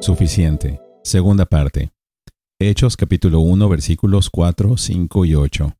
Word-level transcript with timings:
suficiente. 0.00 0.80
Segunda 1.02 1.46
parte. 1.46 1.90
Hechos 2.60 2.96
capítulo 2.96 3.40
1 3.40 3.68
versículos 3.68 4.28
4, 4.28 4.76
5 4.76 5.24
y 5.24 5.34
8. 5.34 5.76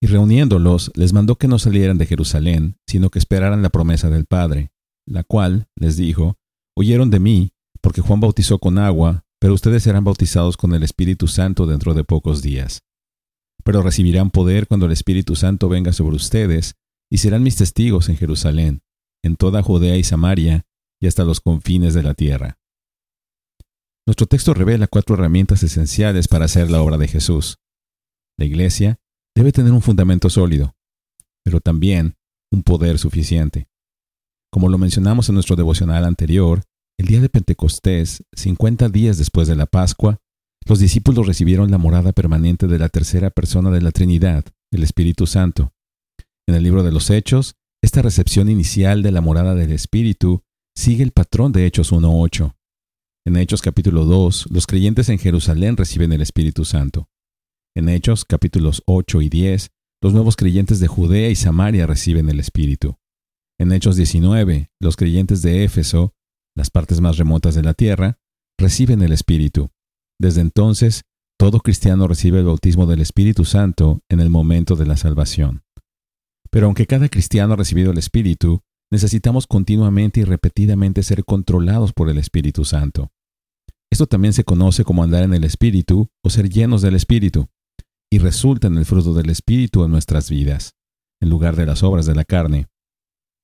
Y 0.00 0.06
reuniéndolos, 0.06 0.90
les 0.94 1.12
mandó 1.12 1.36
que 1.36 1.48
no 1.48 1.58
salieran 1.58 1.98
de 1.98 2.06
Jerusalén, 2.06 2.78
sino 2.86 3.10
que 3.10 3.18
esperaran 3.18 3.62
la 3.62 3.68
promesa 3.68 4.10
del 4.10 4.24
Padre, 4.24 4.72
la 5.06 5.22
cual, 5.22 5.68
les 5.76 5.96
dijo, 5.96 6.36
oyeron 6.74 7.10
de 7.10 7.20
mí, 7.20 7.52
porque 7.82 8.00
Juan 8.00 8.20
bautizó 8.20 8.58
con 8.58 8.78
agua, 8.78 9.24
pero 9.38 9.54
ustedes 9.54 9.82
serán 9.82 10.04
bautizados 10.04 10.56
con 10.56 10.74
el 10.74 10.82
Espíritu 10.82 11.28
Santo 11.28 11.66
dentro 11.66 11.92
de 11.94 12.04
pocos 12.04 12.42
días. 12.42 12.80
Pero 13.64 13.82
recibirán 13.82 14.30
poder 14.30 14.66
cuando 14.66 14.86
el 14.86 14.92
Espíritu 14.92 15.36
Santo 15.36 15.68
venga 15.68 15.92
sobre 15.92 16.16
ustedes, 16.16 16.74
y 17.10 17.18
serán 17.18 17.42
mis 17.42 17.56
testigos 17.56 18.08
en 18.08 18.16
Jerusalén, 18.16 18.82
en 19.22 19.36
toda 19.36 19.62
Judea 19.62 19.96
y 19.96 20.04
Samaria, 20.04 20.64
y 21.00 21.06
hasta 21.06 21.24
los 21.24 21.40
confines 21.40 21.94
de 21.94 22.02
la 22.02 22.14
tierra. 22.14 22.61
Nuestro 24.06 24.26
texto 24.26 24.52
revela 24.52 24.88
cuatro 24.88 25.14
herramientas 25.14 25.62
esenciales 25.62 26.26
para 26.26 26.46
hacer 26.46 26.70
la 26.70 26.82
obra 26.82 26.98
de 26.98 27.06
Jesús. 27.06 27.58
La 28.36 28.44
Iglesia 28.44 28.98
debe 29.34 29.52
tener 29.52 29.72
un 29.72 29.80
fundamento 29.80 30.28
sólido, 30.28 30.74
pero 31.44 31.60
también 31.60 32.16
un 32.50 32.64
poder 32.64 32.98
suficiente. 32.98 33.68
Como 34.52 34.68
lo 34.68 34.76
mencionamos 34.76 35.28
en 35.28 35.34
nuestro 35.34 35.54
devocional 35.54 36.04
anterior, 36.04 36.62
el 36.98 37.06
día 37.06 37.20
de 37.20 37.28
Pentecostés, 37.28 38.24
50 38.32 38.88
días 38.88 39.18
después 39.18 39.46
de 39.46 39.56
la 39.56 39.66
Pascua, 39.66 40.18
los 40.66 40.80
discípulos 40.80 41.26
recibieron 41.26 41.70
la 41.70 41.78
morada 41.78 42.12
permanente 42.12 42.66
de 42.66 42.78
la 42.78 42.88
tercera 42.88 43.30
persona 43.30 43.70
de 43.70 43.82
la 43.82 43.92
Trinidad, 43.92 44.44
el 44.72 44.82
Espíritu 44.82 45.26
Santo. 45.26 45.72
En 46.48 46.56
el 46.56 46.64
libro 46.64 46.82
de 46.82 46.92
los 46.92 47.08
Hechos, 47.10 47.54
esta 47.82 48.02
recepción 48.02 48.48
inicial 48.48 49.02
de 49.02 49.12
la 49.12 49.20
morada 49.20 49.54
del 49.54 49.72
Espíritu 49.72 50.42
sigue 50.76 51.02
el 51.02 51.12
patrón 51.12 51.52
de 51.52 51.66
Hechos 51.66 51.92
1.8. 51.92 52.54
En 53.24 53.36
Hechos 53.36 53.62
capítulo 53.62 54.04
2, 54.04 54.48
los 54.50 54.66
creyentes 54.66 55.08
en 55.08 55.16
Jerusalén 55.16 55.76
reciben 55.76 56.12
el 56.12 56.22
Espíritu 56.22 56.64
Santo. 56.64 57.08
En 57.76 57.88
Hechos 57.88 58.24
capítulos 58.24 58.82
8 58.86 59.22
y 59.22 59.28
10, 59.28 59.70
los 60.02 60.12
nuevos 60.12 60.34
creyentes 60.34 60.80
de 60.80 60.88
Judea 60.88 61.30
y 61.30 61.36
Samaria 61.36 61.86
reciben 61.86 62.28
el 62.28 62.40
Espíritu. 62.40 62.96
En 63.60 63.70
Hechos 63.70 63.94
19, 63.94 64.72
los 64.80 64.96
creyentes 64.96 65.40
de 65.42 65.62
Éfeso, 65.62 66.14
las 66.56 66.70
partes 66.70 67.00
más 67.00 67.16
remotas 67.16 67.54
de 67.54 67.62
la 67.62 67.74
tierra, 67.74 68.18
reciben 68.58 69.02
el 69.02 69.12
Espíritu. 69.12 69.70
Desde 70.18 70.40
entonces, 70.40 71.02
todo 71.38 71.60
cristiano 71.60 72.08
recibe 72.08 72.40
el 72.40 72.46
bautismo 72.46 72.86
del 72.86 73.00
Espíritu 73.00 73.44
Santo 73.44 74.00
en 74.08 74.18
el 74.18 74.30
momento 74.30 74.74
de 74.74 74.86
la 74.86 74.96
salvación. 74.96 75.62
Pero 76.50 76.66
aunque 76.66 76.86
cada 76.86 77.08
cristiano 77.08 77.52
ha 77.52 77.56
recibido 77.56 77.92
el 77.92 77.98
Espíritu, 77.98 78.62
necesitamos 78.92 79.46
continuamente 79.46 80.20
y 80.20 80.24
repetidamente 80.24 81.02
ser 81.02 81.24
controlados 81.24 81.94
por 81.94 82.10
el 82.10 82.18
Espíritu 82.18 82.66
Santo. 82.66 83.10
Esto 83.90 84.06
también 84.06 84.34
se 84.34 84.44
conoce 84.44 84.84
como 84.84 85.02
andar 85.02 85.24
en 85.24 85.32
el 85.32 85.44
Espíritu 85.44 86.10
o 86.22 86.28
ser 86.28 86.50
llenos 86.50 86.82
del 86.82 86.94
Espíritu 86.94 87.48
y 88.12 88.18
resulta 88.18 88.66
en 88.66 88.76
el 88.76 88.84
fruto 88.84 89.14
del 89.14 89.30
Espíritu 89.30 89.82
en 89.82 89.92
nuestras 89.92 90.28
vidas, 90.28 90.74
en 91.22 91.30
lugar 91.30 91.56
de 91.56 91.64
las 91.64 91.82
obras 91.82 92.04
de 92.04 92.14
la 92.14 92.26
carne. 92.26 92.66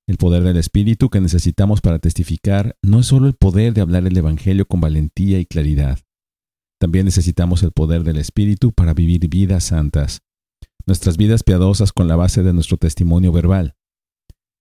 El 0.06 0.18
poder 0.18 0.42
del 0.42 0.58
Espíritu 0.58 1.08
que 1.08 1.20
necesitamos 1.20 1.80
para 1.80 1.98
testificar 1.98 2.76
no 2.82 3.00
es 3.00 3.06
solo 3.06 3.26
el 3.26 3.34
poder 3.34 3.72
de 3.72 3.80
hablar 3.80 4.06
el 4.06 4.16
Evangelio 4.18 4.66
con 4.66 4.82
valentía 4.82 5.40
y 5.40 5.46
claridad. 5.46 5.98
También 6.78 7.06
necesitamos 7.06 7.62
el 7.62 7.72
poder 7.72 8.04
del 8.04 8.18
Espíritu 8.18 8.72
para 8.72 8.92
vivir 8.92 9.26
vidas 9.30 9.64
santas, 9.64 10.20
nuestras 10.84 11.16
vidas 11.16 11.42
piadosas 11.42 11.94
con 11.94 12.06
la 12.06 12.16
base 12.16 12.42
de 12.42 12.52
nuestro 12.52 12.76
testimonio 12.76 13.32
verbal. 13.32 13.77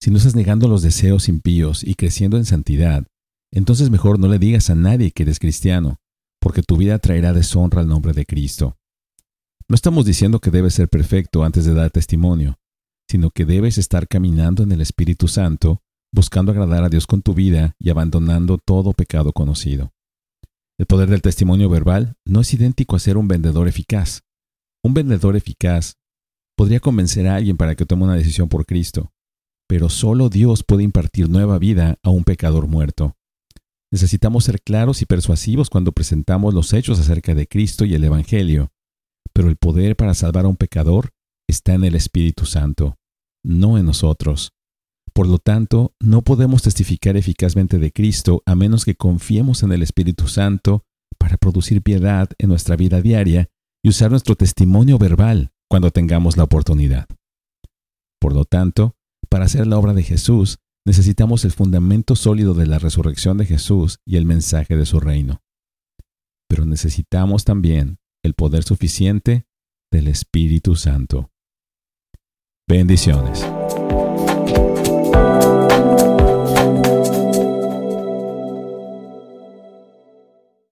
Si 0.01 0.11
no 0.11 0.17
estás 0.17 0.35
negando 0.35 0.67
los 0.67 0.81
deseos 0.83 1.27
impíos 1.27 1.83
y 1.83 1.95
creciendo 1.95 2.37
en 2.37 2.45
santidad, 2.45 3.07
entonces 3.51 3.89
mejor 3.89 4.19
no 4.19 4.27
le 4.27 4.39
digas 4.39 4.69
a 4.69 4.75
nadie 4.75 5.11
que 5.11 5.23
eres 5.23 5.39
cristiano, 5.39 5.97
porque 6.39 6.61
tu 6.61 6.77
vida 6.77 6.99
traerá 6.99 7.33
deshonra 7.33 7.81
al 7.81 7.87
nombre 7.87 8.13
de 8.13 8.25
Cristo. 8.25 8.77
No 9.67 9.75
estamos 9.75 10.05
diciendo 10.05 10.39
que 10.39 10.52
debes 10.52 10.75
ser 10.75 10.87
perfecto 10.87 11.43
antes 11.43 11.65
de 11.65 11.73
dar 11.73 11.91
testimonio, 11.91 12.57
sino 13.09 13.31
que 13.31 13.45
debes 13.45 13.77
estar 13.77 14.07
caminando 14.07 14.63
en 14.63 14.71
el 14.71 14.81
Espíritu 14.81 15.27
Santo, 15.27 15.81
buscando 16.13 16.52
agradar 16.52 16.83
a 16.83 16.89
Dios 16.89 17.07
con 17.07 17.21
tu 17.21 17.33
vida 17.33 17.75
y 17.80 17.89
abandonando 17.89 18.57
todo 18.57 18.93
pecado 18.93 19.33
conocido. 19.33 19.91
El 20.80 20.86
poder 20.86 21.09
del 21.09 21.21
testimonio 21.21 21.69
verbal 21.69 22.15
no 22.25 22.41
es 22.41 22.53
idéntico 22.53 22.95
a 22.95 22.99
ser 22.99 23.17
un 23.17 23.27
vendedor 23.27 23.67
eficaz. 23.67 24.21
Un 24.83 24.93
vendedor 24.93 25.36
eficaz 25.36 25.95
podría 26.55 26.80
convencer 26.80 27.27
a 27.27 27.36
alguien 27.36 27.57
para 27.57 27.75
que 27.75 27.86
tome 27.86 28.03
una 28.03 28.15
decisión 28.15 28.47
por 28.47 28.65
Cristo, 28.65 29.11
pero 29.67 29.89
solo 29.89 30.30
Dios 30.30 30.64
puede 30.64 30.83
impartir 30.83 31.30
nueva 31.30 31.60
vida 31.60 31.98
a 32.04 32.10
un 32.10 32.23
pecador 32.23 32.67
muerto. 32.67 33.16
Necesitamos 33.92 34.45
ser 34.45 34.61
claros 34.61 35.02
y 35.02 35.05
persuasivos 35.05 35.70
cuando 35.70 35.92
presentamos 35.92 36.54
los 36.54 36.73
hechos 36.73 37.00
acerca 37.00 37.36
de 37.36 37.48
Cristo 37.48 37.86
y 37.86 37.94
el 37.94 38.04
Evangelio, 38.04 38.72
pero 39.33 39.50
el 39.50 39.55
poder 39.55 39.95
para 39.95 40.14
salvar 40.14 40.45
a 40.45 40.50
un 40.50 40.58
pecador 40.58 41.11
está 41.48 41.73
en 41.73 41.86
el 41.86 41.95
Espíritu 41.95 42.45
Santo, 42.45 42.98
no 43.44 43.78
en 43.78 43.86
nosotros. 43.86 44.52
Por 45.14 45.28
lo 45.28 45.39
tanto, 45.39 45.94
no 45.99 46.22
podemos 46.22 46.61
testificar 46.61 47.17
eficazmente 47.17 47.80
de 47.80 47.92
Cristo 47.92 48.44
a 48.45 48.55
menos 48.55 48.84
que 48.84 48.95
confiemos 48.95 49.64
en 49.64 49.72
el 49.72 49.82
Espíritu 49.82 50.28
Santo 50.28 50.84
para 51.17 51.38
producir 51.38 51.82
piedad 51.82 52.30
en 52.38 52.49
nuestra 52.49 52.76
vida 52.76 53.02
diaria 53.02 53.49
y 53.84 53.89
usar 53.89 54.11
nuestro 54.11 54.36
testimonio 54.36 54.98
verbal 54.98 55.54
cuando 55.70 55.92
tengamos 55.92 56.38
la 56.38 56.44
oportunidad. 56.44 57.08
Por 58.20 58.34
lo 58.34 58.45
tanto, 58.45 58.96
para 59.27 59.45
hacer 59.45 59.67
la 59.67 59.77
obra 59.77 59.93
de 59.93 60.04
Jesús, 60.04 60.58
necesitamos 60.86 61.45
el 61.45 61.52
fundamento 61.52 62.15
sólido 62.15 62.54
de 62.54 62.65
la 62.65 62.80
resurrección 62.80 63.38
de 63.38 63.45
Jesús 63.45 63.99
y 64.05 64.17
el 64.17 64.26
mensaje 64.26 64.76
de 64.76 64.86
su 64.86 64.99
reino. 64.99 65.42
Pero 66.49 66.65
necesitamos 66.65 67.43
también 67.43 67.99
el 68.23 68.33
poder 68.33 68.64
suficiente 68.64 69.45
del 69.92 70.08
Espíritu 70.08 70.76
Santo. 70.76 71.32
Bendiciones. 72.67 73.45